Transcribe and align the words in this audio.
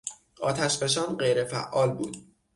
آتشفشان 0.41 1.15
غیرفعال 1.17 1.89
بود. 1.93 2.17